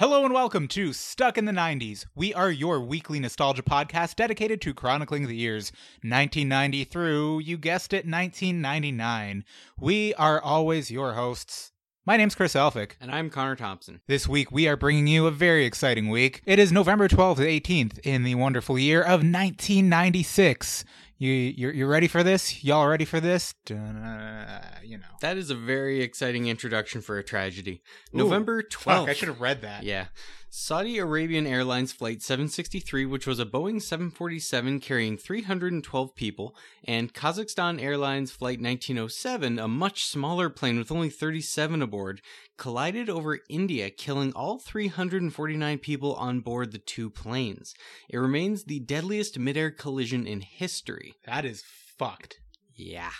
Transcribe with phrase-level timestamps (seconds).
[0.00, 2.06] Hello and welcome to Stuck in the 90s.
[2.14, 7.92] We are your weekly nostalgia podcast dedicated to chronicling the years 1990 through, you guessed
[7.92, 9.44] it, 1999.
[9.78, 11.72] We are always your hosts.
[12.06, 12.92] My name's Chris Elphick.
[12.98, 14.00] And I'm Connor Thompson.
[14.08, 16.40] This week we are bringing you a very exciting week.
[16.46, 20.84] It is November 12th to 18th in the wonderful year of 1996.
[21.20, 22.64] You you're, you're ready for this?
[22.64, 23.52] Y'all ready for this?
[23.66, 25.04] Dun, uh, you know.
[25.20, 27.82] That is a very exciting introduction for a tragedy.
[28.14, 28.80] Ooh, November 12th.
[28.80, 29.82] Fuck, I should have read that.
[29.82, 30.06] Yeah.
[30.52, 37.80] Saudi Arabian Airlines Flight 763, which was a Boeing 747 carrying 312 people, and Kazakhstan
[37.80, 42.20] Airlines Flight 1907, a much smaller plane with only 37 aboard,
[42.58, 47.72] collided over India, killing all 349 people on board the two planes.
[48.08, 51.14] It remains the deadliest midair collision in history.
[51.26, 51.62] That is
[51.96, 52.40] fucked.
[52.74, 53.12] Yeah.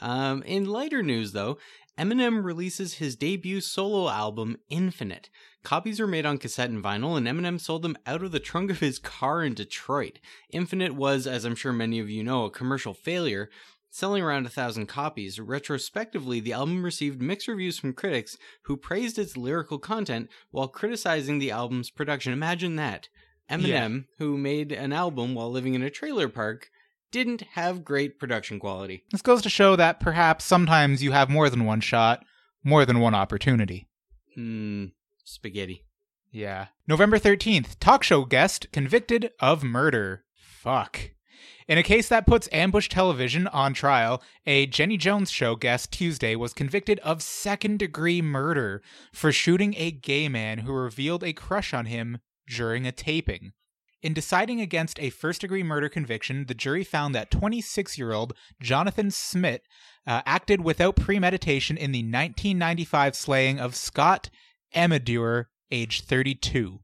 [0.00, 1.58] Um, in lighter news, though,
[1.98, 5.28] Eminem releases his debut solo album, Infinite.
[5.62, 8.70] Copies were made on cassette and vinyl, and Eminem sold them out of the trunk
[8.70, 10.18] of his car in Detroit.
[10.50, 13.50] Infinite was, as I'm sure many of you know, a commercial failure,
[13.90, 15.38] selling around a thousand copies.
[15.38, 21.38] Retrospectively, the album received mixed reviews from critics who praised its lyrical content while criticizing
[21.38, 22.32] the album's production.
[22.32, 23.08] Imagine that.
[23.50, 26.70] Eminem, who made an album while living in a trailer park,
[27.12, 29.04] didn't have great production quality.
[29.12, 32.24] This goes to show that perhaps sometimes you have more than one shot,
[32.64, 33.88] more than one opportunity.
[34.34, 34.86] Hmm,
[35.24, 35.84] spaghetti.
[36.32, 36.68] Yeah.
[36.88, 40.24] November 13th, talk show guest convicted of murder.
[40.34, 41.10] Fuck.
[41.68, 46.34] In a case that puts ambush television on trial, a Jenny Jones show guest Tuesday
[46.34, 48.82] was convicted of second degree murder
[49.12, 53.52] for shooting a gay man who revealed a crush on him during a taping.
[54.02, 58.34] In deciding against a first degree murder conviction, the jury found that 26 year old
[58.60, 59.66] Jonathan Schmitz
[60.06, 64.28] uh, acted without premeditation in the 1995 slaying of Scott
[64.74, 66.80] Amedure, age 32.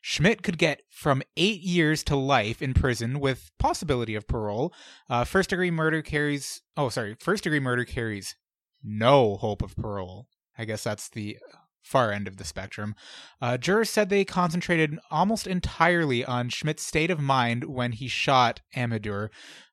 [0.00, 4.72] Schmitz could get from eight years to life in prison with possibility of parole.
[5.10, 8.34] Uh, first degree murder carries, oh, sorry, first degree murder carries
[8.82, 10.26] no hope of parole.
[10.56, 11.36] I guess that's the
[11.82, 12.94] far end of the spectrum.
[13.40, 18.60] Uh, jurors said they concentrated almost entirely on Schmitz's state of mind when he shot
[18.76, 19.28] Amedure,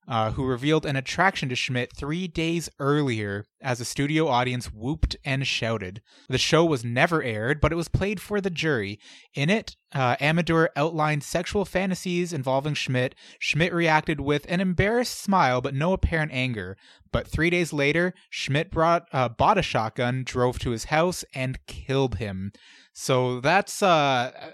[0.08, 5.18] uh, who revealed an attraction to Schmitz three days earlier as a studio audience whooped
[5.26, 6.02] and shouted.
[6.30, 9.00] The show was never aired, but it was played for the jury.
[9.34, 13.16] In it, uh, Amedure outlined sexual fantasies involving Schmitz.
[13.40, 16.78] Schmitz reacted with an embarrassed smile but no apparent anger.
[17.12, 21.66] But three days later, Schmitz brought, uh, bought a shotgun, drove to his house, and
[21.66, 22.52] killed him.
[22.94, 24.52] So that's uh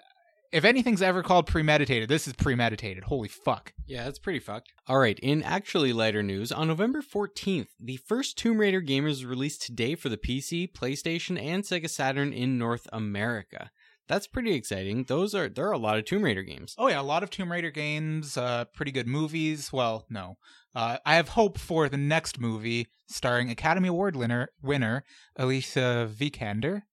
[0.53, 3.05] if anything's ever called premeditated, this is premeditated.
[3.05, 3.73] Holy fuck.
[3.87, 4.71] Yeah, that's pretty fucked.
[4.87, 9.25] All right, in actually lighter news, on November 14th, the first Tomb Raider game is
[9.25, 13.71] released today for the PC, PlayStation, and Sega Saturn in North America.
[14.07, 15.05] That's pretty exciting.
[15.05, 16.75] Those are there are a lot of Tomb Raider games.
[16.77, 19.71] Oh yeah, a lot of Tomb Raider games, uh pretty good movies.
[19.71, 20.37] Well, no.
[20.75, 25.03] Uh I have hope for the next movie starring Academy Award winner winner
[25.37, 26.83] Alicia Vikander.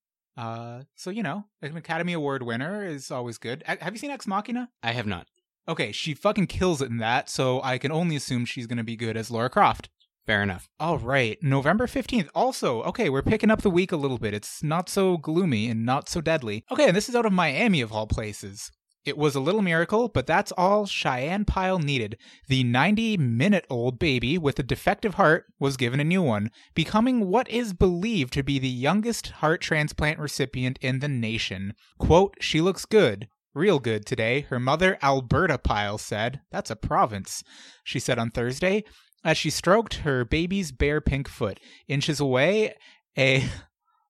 [0.41, 3.63] Uh so you know, an Academy Award winner is always good.
[3.67, 4.69] A- have you seen Ex Machina?
[4.81, 5.27] I have not.
[5.67, 8.83] Okay, she fucking kills it in that, so I can only assume she's going to
[8.83, 9.89] be good as Laura Croft.
[10.25, 10.67] Fair enough.
[10.79, 12.29] All right, November 15th.
[12.33, 14.33] Also, okay, we're picking up the week a little bit.
[14.33, 16.65] It's not so gloomy and not so deadly.
[16.71, 18.71] Okay, and this is out of Miami of all places.
[19.03, 22.17] It was a little miracle, but that's all Cheyenne Pyle needed.
[22.47, 27.27] The 90 minute old baby with a defective heart was given a new one, becoming
[27.27, 31.73] what is believed to be the youngest heart transplant recipient in the nation.
[31.97, 33.27] Quote, She looks good.
[33.55, 36.41] Real good today, her mother, Alberta Pyle, said.
[36.51, 37.43] That's a province,
[37.83, 38.83] she said on Thursday.
[39.25, 42.75] As she stroked her baby's bare pink foot, inches away,
[43.17, 43.43] a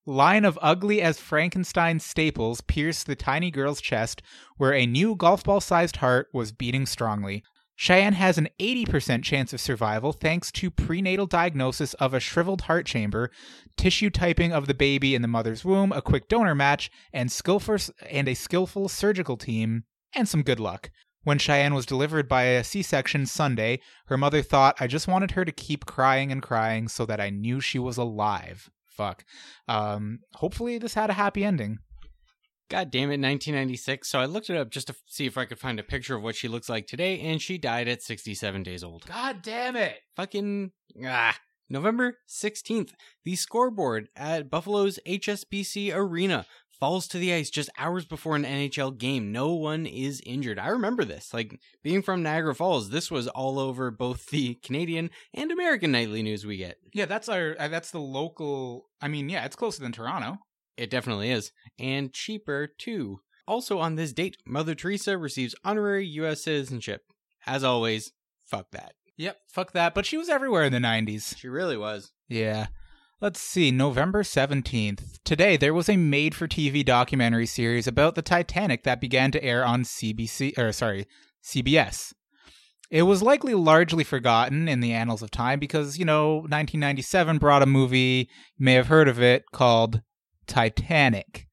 [0.06, 4.22] line of ugly as Frankenstein staples pierced the tiny girl's chest,
[4.58, 7.44] where a new golf ball sized heart was beating strongly.
[7.76, 12.86] Cheyenne has an 80% chance of survival thanks to prenatal diagnosis of a shriveled heart
[12.86, 13.32] chamber,
[13.76, 17.78] tissue typing of the baby in the mother's womb, a quick donor match, and skillful
[18.08, 20.92] and a skillful surgical team, and some good luck.
[21.24, 25.46] When Cheyenne was delivered by a C-section Sunday, her mother thought I just wanted her
[25.46, 28.70] to keep crying and crying so that I knew she was alive.
[29.02, 29.26] Fuck.
[29.68, 31.80] Um, hopefully this had a happy ending.
[32.70, 34.08] God damn it, 1996.
[34.08, 36.22] So I looked it up just to see if I could find a picture of
[36.22, 39.06] what she looks like today, and she died at 67 days old.
[39.08, 39.98] God damn it.
[40.16, 40.72] Fucking
[41.04, 41.36] ah.
[41.68, 42.92] November 16th,
[43.24, 46.46] the scoreboard at Buffalo's HSBC Arena
[46.82, 49.32] falls to the ice just hours before an NHL game.
[49.32, 50.58] No one is injured.
[50.58, 51.32] I remember this.
[51.32, 56.24] Like being from Niagara Falls, this was all over both the Canadian and American nightly
[56.24, 56.78] news we get.
[56.92, 58.90] Yeah, that's our uh, that's the local.
[59.00, 60.40] I mean, yeah, it's closer than Toronto.
[60.76, 61.52] It definitely is.
[61.80, 63.22] And cheaper too.
[63.48, 67.04] Also on this date, Mother Teresa receives honorary US citizenship.
[67.46, 68.12] As always,
[68.48, 68.94] fuck that.
[69.18, 69.94] Yep, fuck that.
[69.94, 71.38] But she was everywhere in the '90s.
[71.38, 72.12] She really was.
[72.28, 72.68] Yeah.
[73.22, 75.20] Let's see, November 17th.
[75.24, 79.44] Today, there was a made for TV documentary series about the Titanic that began to
[79.44, 81.06] air on CBC, or sorry,
[81.44, 82.14] CBS.
[82.90, 87.62] It was likely largely forgotten in the annals of time because, you know, 1997 brought
[87.62, 88.28] a movie,
[88.58, 90.02] you may have heard of it, called
[90.48, 91.46] Titanic.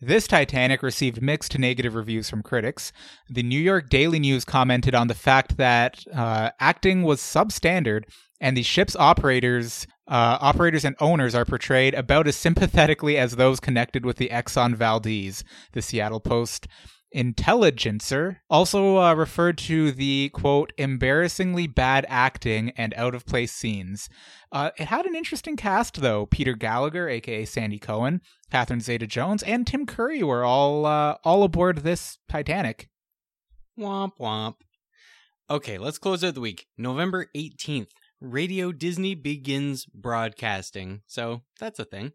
[0.00, 2.94] This Titanic received mixed to negative reviews from critics.
[3.28, 8.04] The New York Daily News commented on the fact that uh, acting was substandard
[8.40, 13.60] and the ship's operators uh, operators and owners are portrayed about as sympathetically as those
[13.60, 16.66] connected with the Exxon Valdez, the Seattle Post.
[17.10, 24.10] Intelligencer also uh, referred to the quote embarrassingly bad acting and out of place scenes.
[24.52, 26.26] Uh, it had an interesting cast though.
[26.26, 28.20] Peter Gallagher, aka Sandy Cohen,
[28.50, 32.88] Catherine Zeta-Jones, and Tim Curry were all uh, all aboard this Titanic.
[33.78, 34.56] Womp womp.
[35.50, 36.66] Okay, let's close out the week.
[36.76, 37.88] November 18th,
[38.20, 41.02] Radio Disney begins broadcasting.
[41.06, 42.12] So that's a thing.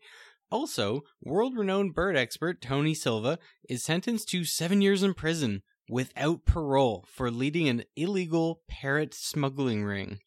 [0.52, 6.46] Also, world renowned bird expert Tony Silva is sentenced to seven years in prison without
[6.46, 10.20] parole for leading an illegal parrot smuggling ring.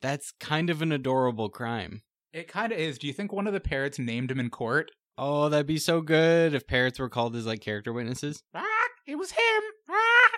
[0.00, 2.02] That's kind of an adorable crime.
[2.32, 2.98] It kind of is.
[2.98, 4.90] Do you think one of the parrots named him in court?
[5.16, 8.42] Oh, that'd be so good if parrots were called as like character witnesses.
[8.54, 8.64] Ah,
[9.06, 9.62] it was him.
[9.90, 10.37] Ah.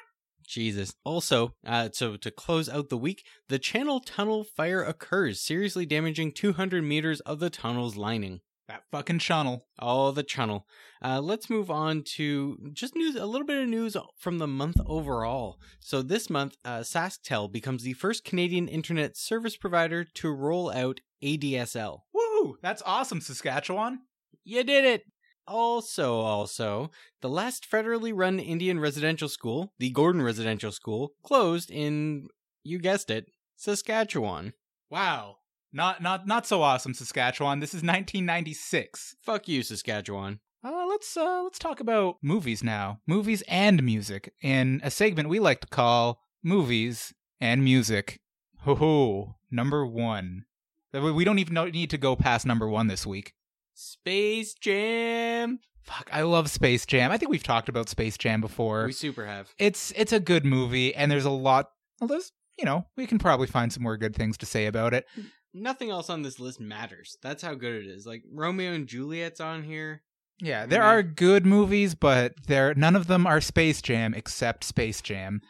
[0.51, 0.95] Jesus.
[1.05, 6.33] Also, uh, so to close out the week, the Channel Tunnel fire occurs, seriously damaging
[6.33, 8.41] 200 meters of the tunnel's lining.
[8.71, 9.67] That fucking channel.
[9.81, 10.65] Oh, the channel.
[11.03, 14.77] Uh, let's move on to just news, a little bit of news from the month
[14.87, 15.59] overall.
[15.81, 21.01] So this month, uh, SaskTel becomes the first Canadian internet service provider to roll out
[21.21, 22.03] ADSL.
[22.15, 22.59] Woo!
[22.63, 24.03] That's awesome, Saskatchewan.
[24.45, 25.03] You did it!
[25.51, 26.93] Also, also,
[27.23, 32.29] the last federally run Indian residential school, the Gordon Residential School, closed in,
[32.63, 33.27] you guessed it,
[33.57, 34.53] Saskatchewan.
[34.91, 35.39] Wow.
[35.73, 37.59] Not not not so awesome, Saskatchewan.
[37.59, 39.17] This is 1996.
[39.23, 40.39] Fuck you, Saskatchewan.
[40.63, 43.01] Uh, let's uh, let's talk about movies now.
[43.09, 48.21] Movies and music in a segment we like to call movies and music.
[48.61, 49.35] Ho ho!
[49.51, 50.45] Number one.
[50.93, 53.35] We don't even need to go past number one this week.
[53.81, 55.59] Space Jam.
[55.85, 57.11] Fuck, I love Space Jam.
[57.11, 58.85] I think we've talked about Space Jam before.
[58.85, 59.55] We super have.
[59.59, 61.71] It's it's a good movie, and there's a lot.
[61.99, 64.93] Well, there's you know we can probably find some more good things to say about
[64.93, 65.07] it.
[65.55, 67.17] Nothing else on this list matters.
[67.23, 68.07] That's how good it is.
[68.07, 70.03] Like Romeo and Juliet's on here.
[70.43, 75.01] Yeah, there are good movies, but there none of them are Space Jam except Space
[75.01, 75.41] Jam.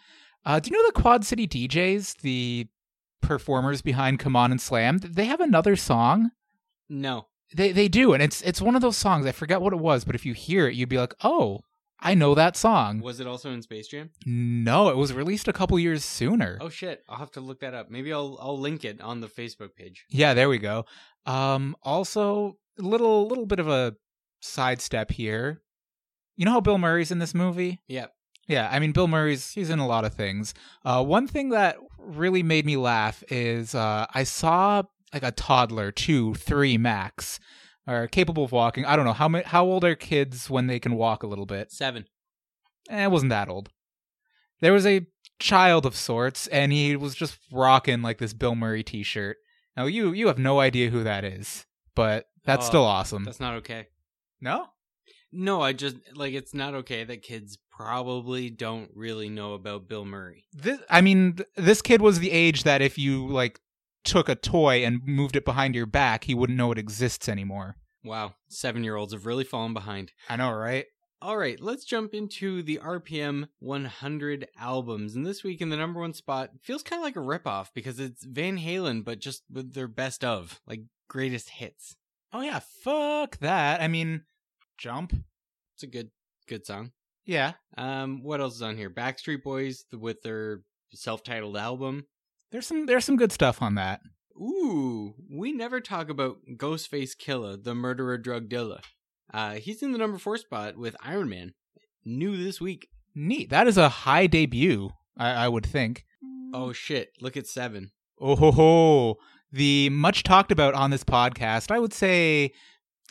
[0.45, 2.69] Uh, do you know the Quad City DJs, the
[3.21, 4.99] performers behind Come On and Slam?
[4.99, 6.31] They have another song.
[6.89, 7.27] No.
[7.55, 9.27] They they do, and it's it's one of those songs.
[9.27, 11.61] I forget what it was, but if you hear it, you'd be like, "Oh,
[11.99, 14.11] I know that song." Was it also in Space Jam?
[14.25, 16.59] No, it was released a couple years sooner.
[16.61, 17.03] Oh shit!
[17.09, 17.91] I'll have to look that up.
[17.91, 20.05] Maybe I'll I'll link it on the Facebook page.
[20.11, 20.85] Yeah, there we go.
[21.27, 23.95] Um, also, little little bit of a
[24.41, 25.61] sidestep here.
[26.37, 27.81] You know how Bill Murray's in this movie?
[27.89, 28.13] Yep.
[28.47, 30.55] Yeah, I mean Bill Murray's he's in a lot of things.
[30.85, 35.91] Uh, one thing that really made me laugh is uh, I saw like a toddler,
[35.93, 37.41] two, three max,
[37.87, 38.85] are capable of walking.
[38.85, 41.47] I don't know how ma- how old are kids when they can walk a little
[41.47, 41.73] bit.
[41.73, 42.05] Seven.
[42.89, 43.71] Eh, it wasn't that old.
[44.61, 45.07] There was a
[45.39, 49.39] child of sorts, and he was just rocking like this Bill Murray T-shirt.
[49.77, 53.25] Now you you have no idea who that is, but that's Oh, still awesome.
[53.25, 53.87] That's not okay.
[54.41, 54.67] No,
[55.33, 60.05] No, I just like it's not okay that kids probably don't really know about Bill
[60.05, 60.45] Murray.
[60.53, 63.61] this I mean th- this kid was the age that if you like
[64.05, 67.77] took a toy and moved it behind your back, he wouldn't know it exists anymore.
[68.05, 70.13] Wow, seven year olds have really fallen behind.
[70.29, 70.87] I know, right?
[71.23, 75.15] All right, let's jump into the RPM 100 albums.
[75.15, 78.01] And this week in the number one spot feels kind of like a ripoff because
[78.01, 81.97] it's Van Halen, but just with their best of, like greatest hits.
[82.33, 83.83] Oh yeah, fuck that.
[83.83, 84.23] I mean,
[84.79, 85.13] jump.
[85.75, 86.11] It's a good,
[86.49, 86.93] good song.
[87.27, 88.89] Yeah, Um, what else is on here?
[88.91, 90.63] Backstreet Boys with their
[90.95, 92.07] self-titled album.
[92.53, 94.01] There's some there's some good stuff on that.
[94.37, 98.81] Ooh, we never talk about Ghostface Killah, the murderer drug dealer.
[99.33, 101.53] Uh, he's in the number four spot with Iron Man.
[102.05, 102.89] New this week.
[103.15, 103.51] Neat.
[103.51, 104.91] That is a high debut.
[105.17, 106.05] I, I would think.
[106.55, 107.11] Oh shit!
[107.21, 107.91] Look at seven.
[108.21, 109.17] Oh ho ho!
[109.53, 112.53] The much talked about on this podcast, I would say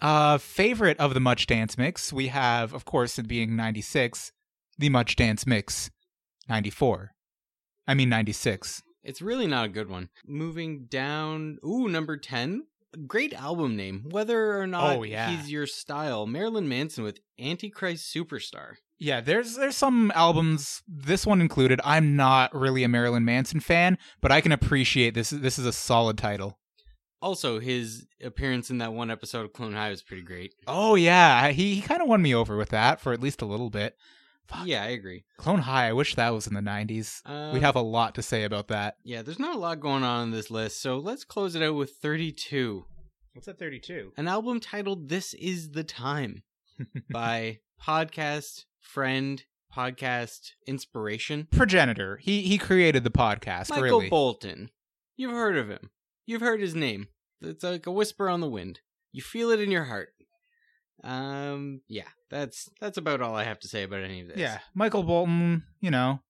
[0.01, 4.31] Uh, favorite of the Much Dance Mix, we have, of course, it being 96,
[4.77, 5.89] the Much Dance Mix
[6.47, 7.11] 94.
[7.87, 8.81] I mean 96.
[9.03, 10.09] It's really not a good one.
[10.27, 12.65] Moving down, ooh, number 10.
[13.07, 14.05] Great album name.
[14.09, 15.29] Whether or not Oh, yeah.
[15.29, 18.73] he's your style, Marilyn Manson with Antichrist Superstar.
[18.97, 21.79] Yeah, there's there's some albums, this one included.
[21.85, 25.29] I'm not really a Marilyn Manson fan, but I can appreciate this.
[25.29, 26.57] This is a solid title.
[27.21, 30.53] Also, his appearance in that one episode of Clone High was pretty great.
[30.67, 33.45] Oh yeah, he, he kind of won me over with that for at least a
[33.45, 33.95] little bit.
[34.49, 34.65] Fuck.
[34.65, 35.23] Yeah, I agree.
[35.37, 37.21] Clone High, I wish that was in the 90s.
[37.25, 38.95] Uh, We'd have a lot to say about that.
[39.03, 41.75] Yeah, there's not a lot going on in this list, so let's close it out
[41.75, 42.85] with 32.
[43.33, 44.13] What's at 32?
[44.17, 46.43] An album titled This Is the Time
[47.11, 49.43] by podcast friend,
[49.75, 52.17] podcast inspiration, Progenitor.
[52.17, 54.09] He he created the podcast, Michael really.
[54.09, 54.71] Bolton.
[55.15, 55.91] You've heard of him.
[56.25, 57.07] You've heard his name.
[57.41, 58.79] It's like a whisper on the wind.
[59.11, 60.09] You feel it in your heart.
[61.03, 64.37] Um, yeah, that's that's about all I have to say about any of this.
[64.37, 66.21] yeah, Michael Bolton, you know,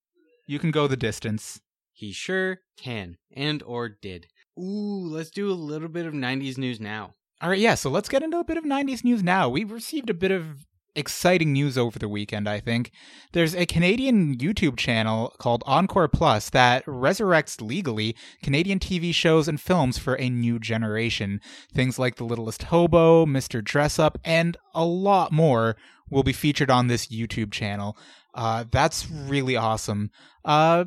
[0.45, 1.61] you can go the distance.
[1.91, 4.27] he sure can, and or did.
[4.57, 7.15] Ooh, let's do a little bit of '90s news now.
[7.41, 9.47] All right, yeah, so let's get into a bit of 90s news now.
[9.47, 12.91] We received a bit of exciting news over the weekend, I think.
[13.33, 19.59] There's a Canadian YouTube channel called Encore Plus that resurrects legally Canadian TV shows and
[19.59, 21.41] films for a new generation.
[21.73, 23.63] Things like The Littlest Hobo, Mr.
[23.63, 25.75] Dress Up, and a lot more
[26.09, 27.97] will be featured on this YouTube channel.
[28.33, 30.11] Uh, that's really awesome.
[30.43, 30.85] Uh,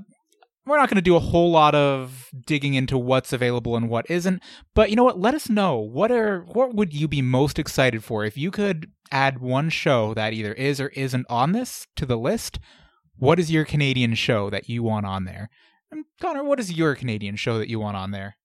[0.64, 4.09] we're not going to do a whole lot of digging into what's available and what
[4.09, 4.42] isn't,
[4.75, 5.18] but you know what?
[5.18, 8.90] Let us know what are what would you be most excited for if you could
[9.12, 12.59] add one show that either is or isn't on this to the list.
[13.16, 15.50] What is your Canadian show that you want on there?
[15.90, 18.37] And Connor, what is your Canadian show that you want on there?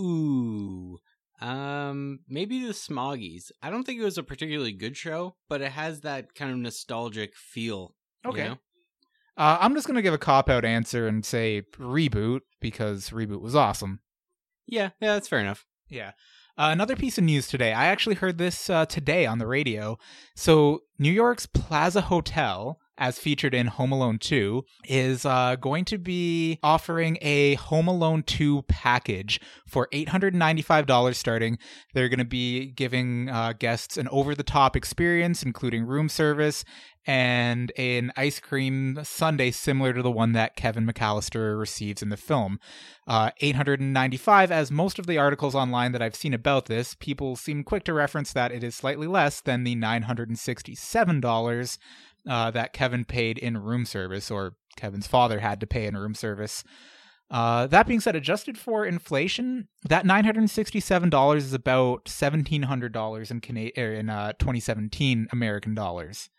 [0.00, 0.98] Ooh.
[1.40, 3.50] Um, maybe the Smoggies.
[3.62, 6.58] I don't think it was a particularly good show, but it has that kind of
[6.58, 7.94] nostalgic feel.
[8.24, 8.44] you Okay.
[8.48, 8.58] know?
[9.36, 13.42] Uh, I'm just going to give a cop out answer and say reboot because reboot
[13.42, 14.00] was awesome.
[14.66, 15.66] Yeah, yeah, that's fair enough.
[15.88, 16.12] Yeah.
[16.58, 17.74] Uh, another piece of news today.
[17.74, 19.98] I actually heard this uh, today on the radio.
[20.34, 25.98] So, New York's Plaza Hotel, as featured in Home Alone 2, is uh, going to
[25.98, 31.58] be offering a Home Alone 2 package for $895 starting.
[31.94, 36.64] They're going to be giving uh, guests an over the top experience, including room service
[37.06, 42.16] and an ice cream sundae similar to the one that Kevin McAllister receives in the
[42.16, 42.58] film.
[43.06, 47.62] Uh, 895 as most of the articles online that I've seen about this, people seem
[47.62, 51.78] quick to reference that it is slightly less than the $967
[52.28, 56.14] uh, that Kevin paid in room service, or Kevin's father had to pay in room
[56.14, 56.64] service.
[57.28, 63.92] Uh, that being said, adjusted for inflation, that $967 is about $1,700 in, Cana- er,
[63.92, 66.30] in uh, 2017 American dollars.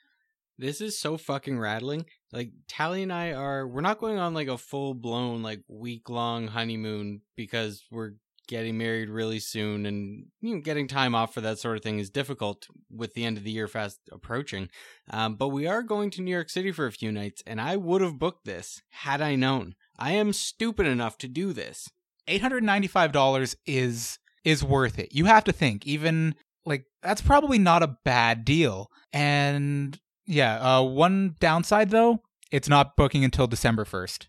[0.57, 2.05] This is so fucking rattling.
[2.31, 6.09] Like Tally and I are we're not going on like a full blown like week
[6.09, 8.13] long honeymoon because we're
[8.47, 11.99] getting married really soon and you know getting time off for that sort of thing
[11.99, 14.69] is difficult with the end of the year fast approaching.
[15.09, 17.75] Um, but we are going to New York City for a few nights and I
[17.75, 19.75] would have booked this had I known.
[19.99, 21.89] I am stupid enough to do this.
[22.27, 25.13] $895 is is worth it.
[25.13, 26.35] You have to think even
[26.65, 28.89] like that's probably not a bad deal.
[29.11, 34.27] And yeah, uh one downside though, it's not booking until December 1st.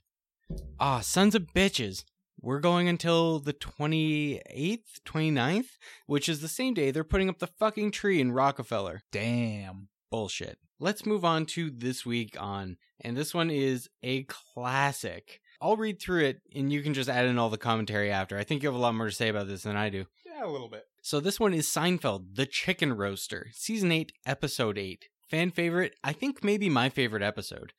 [0.80, 2.04] Ah, sons of bitches.
[2.40, 5.70] We're going until the 28th, 29th,
[6.06, 9.02] which is the same day they're putting up the fucking tree in Rockefeller.
[9.10, 9.88] Damn.
[10.10, 10.58] Bullshit.
[10.78, 15.40] Let's move on to this week on, and this one is a classic.
[15.60, 18.38] I'll read through it and you can just add in all the commentary after.
[18.38, 20.06] I think you have a lot more to say about this than I do.
[20.24, 20.84] Yeah, a little bit.
[21.02, 25.08] So this one is Seinfeld, The Chicken Roaster, season 8, episode 8.
[25.28, 27.72] Fan favorite, I think maybe my favorite episode.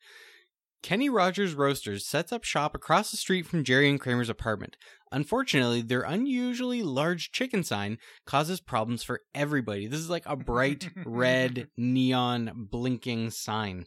[0.82, 4.76] Kenny Rogers Roasters sets up shop across the street from Jerry and Kramer's apartment.
[5.12, 9.86] Unfortunately, their unusually large chicken sign causes problems for everybody.
[9.86, 13.86] This is like a bright red neon blinking sign.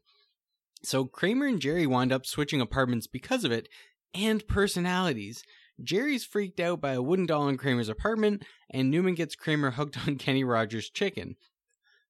[0.84, 3.70] So Kramer and Jerry wind up switching apartments because of it
[4.14, 5.44] and personalities.
[5.82, 10.08] Jerry's freaked out by a wooden doll in Kramer's apartment, and Newman gets Kramer hooked
[10.08, 11.36] on Kenny Rogers' chicken.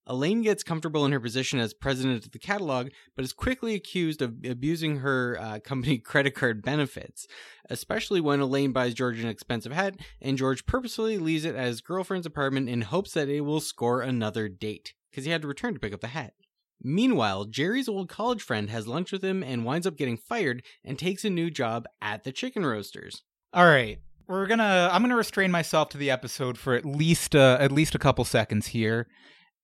[0.05, 4.21] Elaine gets comfortable in her position as president of the catalog, but is quickly accused
[4.21, 7.27] of abusing her uh, company credit card benefits,
[7.69, 11.81] especially when Elaine buys George an expensive hat, and George purposefully leaves it at his
[11.81, 15.73] girlfriend's apartment in hopes that it will score another date, because he had to return
[15.73, 16.33] to pick up the hat.
[16.81, 20.99] Meanwhile, Jerry's old college friend has lunch with him and winds up getting fired and
[20.99, 23.23] takes a new job at the chicken roasters.
[23.53, 23.99] All right.
[24.27, 24.89] We're gonna.
[24.91, 28.23] I'm gonna restrain myself to the episode for at least uh, at least a couple
[28.23, 29.07] seconds here.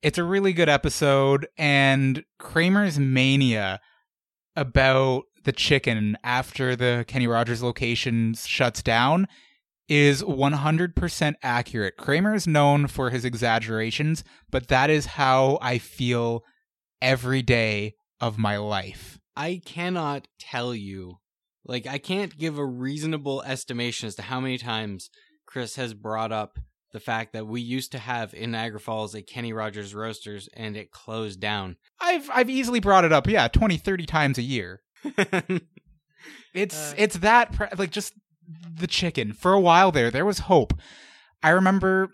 [0.01, 3.81] It's a really good episode, and Kramer's mania
[4.55, 9.27] about the chicken after the Kenny Rogers location shuts down
[9.89, 11.97] is 100% accurate.
[11.97, 16.43] Kramer is known for his exaggerations, but that is how I feel
[17.01, 19.19] every day of my life.
[19.35, 21.17] I cannot tell you,
[21.65, 25.09] like, I can't give a reasonable estimation as to how many times
[25.45, 26.57] Chris has brought up
[26.91, 30.75] the fact that we used to have in Niagara Falls a Kenny Rogers Roasters and
[30.75, 31.77] it closed down.
[32.00, 34.81] I've I've easily brought it up, yeah, 20 30 times a year.
[36.53, 36.96] It's Uh.
[36.98, 38.13] it's that pre- like just
[38.75, 39.34] the chicken.
[39.34, 40.74] For a while there, there was hope.
[41.41, 42.10] I remember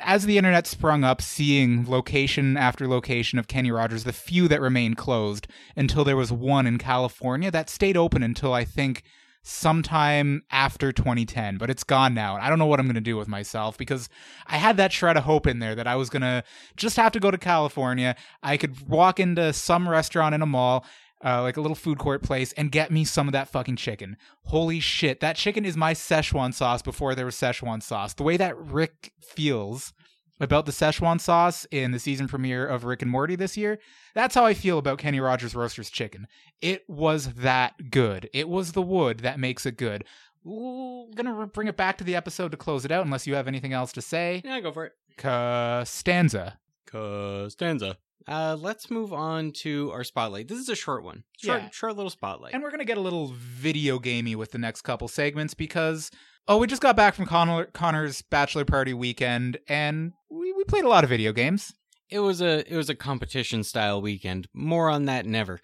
[0.00, 4.60] as the internet sprung up, seeing location after location of Kenny Rogers, the few that
[4.62, 5.46] remained closed
[5.76, 9.02] until there was one in California that stayed open until I think
[9.46, 12.34] sometime after 2010, but it's gone now.
[12.34, 14.08] And I don't know what I'm going to do with myself because
[14.48, 16.42] I had that shred of hope in there that I was going to
[16.76, 18.16] just have to go to California.
[18.42, 20.84] I could walk into some restaurant in a mall,
[21.24, 24.16] uh, like a little food court place, and get me some of that fucking chicken.
[24.46, 28.14] Holy shit, that chicken is my Szechuan sauce before there was Szechuan sauce.
[28.14, 29.92] The way that Rick feels
[30.40, 33.78] about the Szechuan sauce in the season premiere of Rick and Morty this year,
[34.14, 36.26] that's how I feel about Kenny Rogers Roasters chicken.
[36.60, 38.28] It was that good.
[38.32, 40.04] It was the wood that makes it good.
[40.46, 43.48] Ooh, gonna bring it back to the episode to close it out, unless you have
[43.48, 44.42] anything else to say.
[44.44, 44.92] yeah, go for it.
[45.16, 46.58] Costanza.
[46.86, 47.96] Costanza.
[48.28, 50.48] Uh, let's move on to our spotlight.
[50.48, 51.22] This is a short one.
[51.38, 51.70] Short, Yeah.
[51.70, 52.54] short little spotlight.
[52.54, 56.10] And we're gonna get a little video gamey with the next couple segments because
[56.48, 60.25] oh, we just got back from Connor, Connor's bachelor party weekend, and we, we
[60.68, 61.72] played a lot of video games.
[62.08, 64.48] it was a it was a competition style weekend.
[64.54, 65.58] More on that never.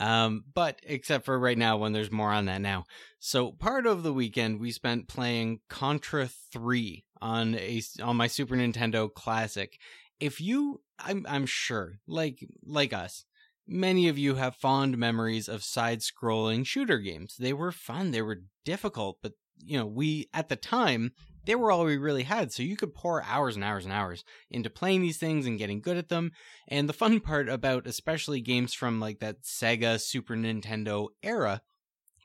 [0.00, 2.84] Um, but except for right now when there's more on that now.
[3.18, 8.56] So part of the weekend we spent playing Contra 3 on a on my Super
[8.56, 9.78] Nintendo Classic.
[10.20, 13.24] If you I'm I'm sure like like us
[13.66, 17.36] Many of you have fond memories of side scrolling shooter games.
[17.38, 21.12] They were fun, they were difficult, but you know, we at the time
[21.44, 24.24] they were all we really had, so you could pour hours and hours and hours
[24.50, 26.32] into playing these things and getting good at them.
[26.68, 31.62] And the fun part about especially games from like that Sega Super Nintendo era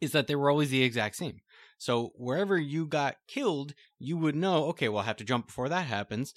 [0.02, 1.42] is that they were always the exact same.
[1.78, 5.70] So wherever you got killed, you would know, okay, well, I have to jump before
[5.70, 6.34] that happens.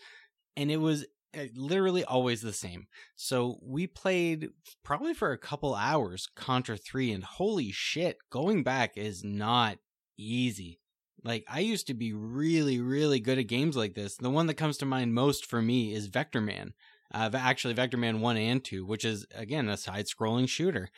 [0.56, 1.04] And it was
[1.36, 2.86] uh, literally always the same.
[3.16, 4.50] So we played
[4.84, 9.78] probably for a couple hours Contra 3, and holy shit, going back is not
[10.18, 10.78] easy.
[11.24, 14.16] Like, I used to be really, really good at games like this.
[14.16, 16.74] The one that comes to mind most for me is Vector Man.
[17.14, 20.88] Uh, actually, Vector Man 1 and 2, which is, again, a side scrolling shooter.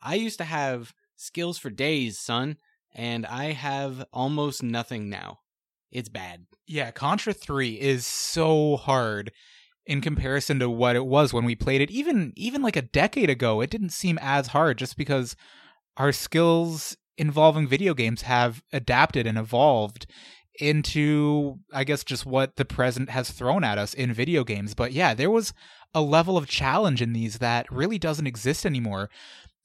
[0.00, 2.58] I used to have skills for days, son,
[2.94, 5.40] and I have almost nothing now.
[5.90, 6.46] It's bad.
[6.66, 9.32] Yeah, Contra 3 is so hard
[9.84, 11.90] in comparison to what it was when we played it.
[11.90, 15.36] Even even like a decade ago, it didn't seem as hard just because
[15.96, 20.06] our skills involving video games have adapted and evolved
[20.60, 24.74] into I guess just what the present has thrown at us in video games.
[24.74, 25.54] But yeah, there was
[25.94, 29.08] a level of challenge in these that really doesn't exist anymore.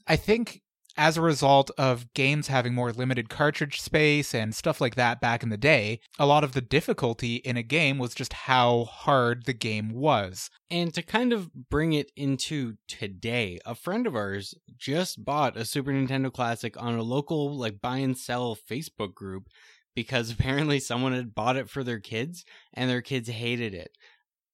[0.06, 0.62] I think
[0.98, 5.44] as a result of games having more limited cartridge space and stuff like that back
[5.44, 9.46] in the day, a lot of the difficulty in a game was just how hard
[9.46, 10.50] the game was.
[10.72, 15.66] And to kind of bring it into today, a friend of ours just bought a
[15.66, 19.50] Super Nintendo Classic on a local like buy and sell Facebook group
[19.96, 23.92] because apparently someone had bought it for their kids and their kids hated it.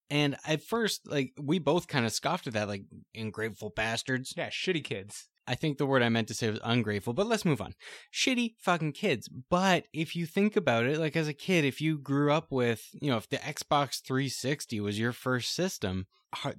[0.09, 2.83] And at first, like we both kind of scoffed at that, like
[3.15, 4.33] ungrateful bastards.
[4.37, 5.27] Yeah, shitty kids.
[5.47, 7.73] I think the word I meant to say was ungrateful, but let's move on.
[8.13, 9.29] Shitty fucking kids.
[9.49, 12.89] But if you think about it, like as a kid, if you grew up with,
[13.01, 16.07] you know, if the Xbox 360 was your first system,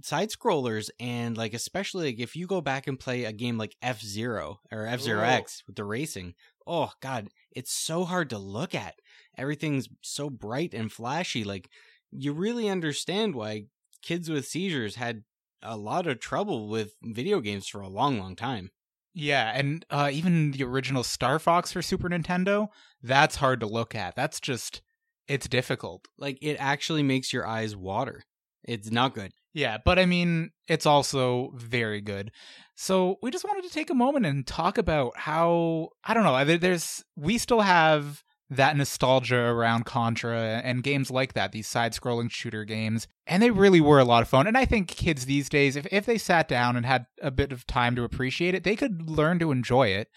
[0.03, 3.77] side scrollers, and like especially like if you go back and play a game like
[3.83, 6.35] F Zero or F Zero X with the racing,
[6.67, 8.95] oh god, it's so hard to look at.
[9.37, 11.45] Everything's so bright and flashy.
[11.45, 11.69] Like
[12.13, 13.65] you really understand why
[14.03, 15.25] kids with seizures had
[15.65, 18.71] a lot of trouble with video games for a long, long time.
[19.15, 22.69] Yeah, and uh, even the original Star Fox for Super Nintendo,
[23.03, 24.17] that's hard to look at.
[24.17, 24.83] That's just,
[25.29, 26.07] it's difficult.
[26.19, 28.25] Like it actually makes your eyes water.
[28.65, 29.31] It's not good.
[29.53, 32.33] Yeah, but I mean, it's also very good.
[32.75, 36.57] So we just wanted to take a moment and talk about how I don't know.
[36.59, 42.65] There's we still have that nostalgia around Contra and games like that, these side-scrolling shooter
[42.65, 44.47] games, and they really were a lot of fun.
[44.47, 47.53] And I think kids these days, if if they sat down and had a bit
[47.53, 50.09] of time to appreciate it, they could learn to enjoy it.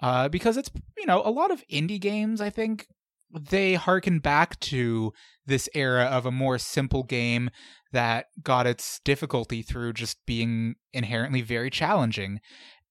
[0.00, 2.40] Uh, because it's you know a lot of indie games.
[2.40, 2.86] I think
[3.32, 5.12] they harken back to
[5.46, 7.50] this era of a more simple game
[7.92, 12.40] that got its difficulty through just being inherently very challenging.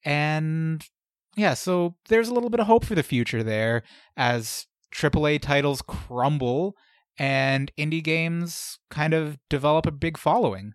[0.04, 0.84] And
[1.36, 3.84] yeah, so there's a little bit of hope for the future there
[4.18, 6.76] as AAA titles crumble
[7.18, 10.74] and indie games kind of develop a big following.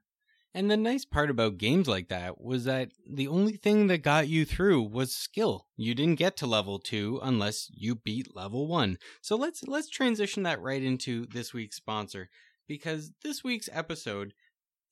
[0.54, 4.28] And the nice part about games like that was that the only thing that got
[4.28, 5.66] you through was skill.
[5.76, 8.96] You didn't get to level 2 unless you beat level 1.
[9.20, 12.30] So let's let's transition that right into this week's sponsor
[12.66, 14.32] because this week's episode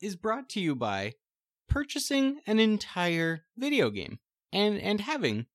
[0.02, 1.14] is brought to you by
[1.66, 4.18] purchasing an entire video game
[4.52, 5.46] and and having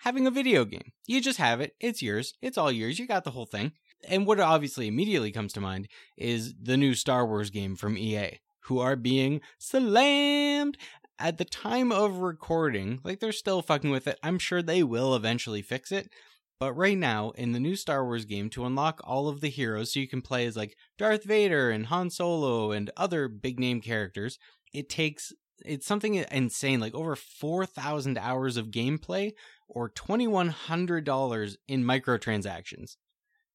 [0.00, 0.92] having a video game.
[1.06, 3.72] You just have it, it's yours, it's all yours, you got the whole thing.
[4.08, 8.38] And what obviously immediately comes to mind is the new Star Wars game from EA
[8.64, 10.78] who are being slammed
[11.18, 13.00] at the time of recording.
[13.04, 14.18] Like they're still fucking with it.
[14.22, 16.10] I'm sure they will eventually fix it.
[16.58, 19.92] But right now, in the new Star Wars game, to unlock all of the heroes
[19.92, 23.80] so you can play as like Darth Vader and Han Solo and other big name
[23.80, 24.38] characters,
[24.74, 25.32] it takes
[25.64, 29.32] it's something insane, like over 4,000 hours of gameplay
[29.68, 32.96] or $2,100 in microtransactions.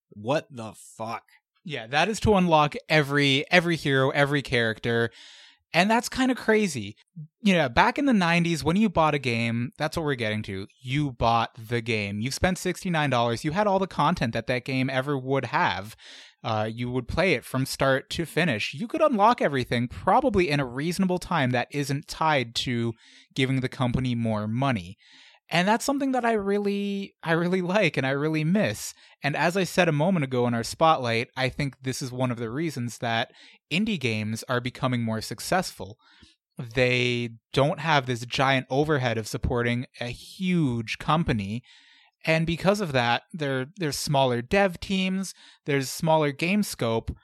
[0.10, 1.24] What the fuck?
[1.64, 5.10] Yeah, that is to unlock every every hero, every character.
[5.74, 6.96] And that's kind of crazy.
[7.42, 10.42] You know, back in the 90s when you bought a game, that's what we're getting
[10.44, 10.68] to.
[10.82, 12.22] You bought the game.
[12.22, 13.44] You spent $69.
[13.44, 15.98] You had all the content that that game ever would have.
[16.46, 18.76] Uh, you would play it from start to finish.
[18.76, 22.94] You could unlock everything probably in a reasonable time that isn't tied to
[23.34, 24.96] giving the company more money.
[25.50, 28.94] And that's something that i really i really like and i really miss.
[29.24, 32.30] And as i said a moment ago in our spotlight i think this is one
[32.30, 33.32] of the reasons that
[33.72, 35.98] indie games are becoming more successful.
[36.60, 41.64] They don't have this giant overhead of supporting a huge company
[42.26, 45.34] and because of that there there's smaller dev teams
[45.66, 47.16] there's smaller game scope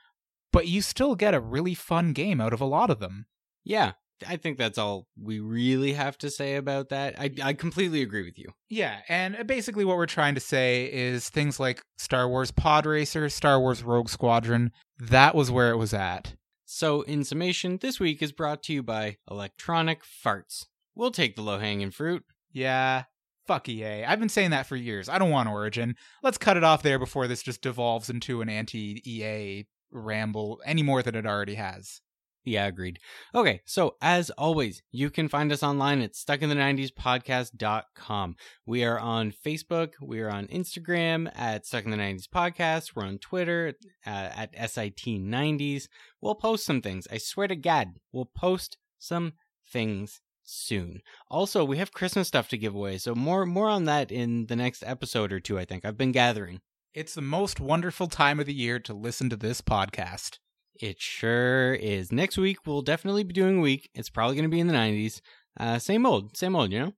[0.53, 3.25] but you still get a really fun game out of a lot of them
[3.63, 3.93] yeah
[4.27, 7.19] I think that's all we really have to say about that.
[7.19, 8.51] I, I completely agree with you.
[8.69, 13.29] Yeah, and basically what we're trying to say is things like Star Wars Pod Racer,
[13.29, 16.35] Star Wars Rogue Squadron, that was where it was at.
[16.65, 20.67] So, in summation, this week is brought to you by Electronic Farts.
[20.95, 22.23] We'll take the low hanging fruit.
[22.53, 23.03] Yeah,
[23.51, 24.05] fuck EA.
[24.05, 25.09] I've been saying that for years.
[25.09, 25.97] I don't want Origin.
[26.23, 30.83] Let's cut it off there before this just devolves into an anti EA ramble any
[30.83, 31.99] more than it already has.
[32.45, 32.99] Yeah, agreed.
[33.35, 38.35] Okay, so as always, you can find us online at stuckinthe90spodcast.com.
[38.65, 43.03] We are on Facebook, we are on Instagram at Stuck in the 90s Podcast, we're
[43.03, 43.73] on Twitter
[44.07, 45.89] uh, at SIT90s.
[46.21, 47.05] We'll post some things.
[47.11, 49.33] I swear to God, we'll post some
[49.69, 51.01] things soon.
[51.29, 54.55] Also, we have Christmas stuff to give away, so more more on that in the
[54.55, 55.85] next episode or two, I think.
[55.85, 56.61] I've been gathering.
[56.93, 60.39] It's the most wonderful time of the year to listen to this podcast.
[60.75, 62.11] It sure is.
[62.11, 63.89] Next week we'll definitely be doing a week.
[63.93, 65.21] It's probably going to be in the 90s.
[65.59, 66.93] Uh, same old, same old, you know.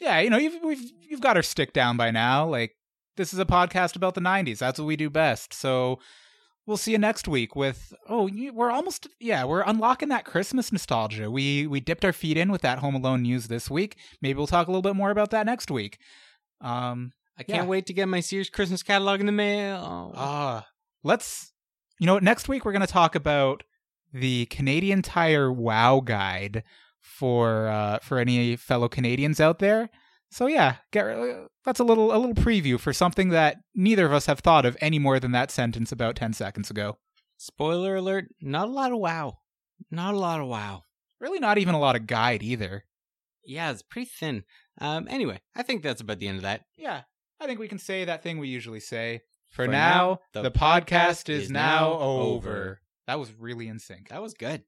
[0.00, 2.46] Yeah, you know, you've we've you've got our stick down by now.
[2.46, 2.76] Like
[3.16, 4.58] this is a podcast about the 90s.
[4.58, 5.54] That's what we do best.
[5.54, 6.00] So
[6.66, 11.30] we'll see you next week with oh, we're almost yeah, we're unlocking that Christmas nostalgia.
[11.30, 13.96] We we dipped our feet in with that Home Alone news this week.
[14.20, 15.98] Maybe we'll talk a little bit more about that next week.
[16.60, 17.68] Um I can't yeah.
[17.68, 20.12] wait to get my Sears Christmas catalog in the mail.
[20.14, 20.62] Ah, uh,
[21.02, 21.52] let's
[21.98, 23.62] you know, next week we're going to talk about
[24.12, 26.62] the Canadian Tire Wow Guide
[27.00, 29.90] for uh, for any fellow Canadians out there.
[30.34, 31.06] So yeah, get,
[31.64, 34.76] that's a little a little preview for something that neither of us have thought of
[34.80, 36.98] any more than that sentence about ten seconds ago.
[37.36, 39.38] Spoiler alert: not a lot of wow,
[39.92, 40.82] not a lot of wow.
[41.20, 42.84] Really, not even a lot of guide either.
[43.44, 44.42] Yeah, it's pretty thin.
[44.80, 46.62] Um, anyway, I think that's about the end of that.
[46.76, 47.02] Yeah,
[47.40, 49.20] I think we can say that thing we usually say.
[49.50, 52.50] For, For now, now, the, the podcast, podcast is now over.
[52.50, 52.80] over.
[53.06, 54.08] That was really in sync.
[54.08, 54.62] That was good.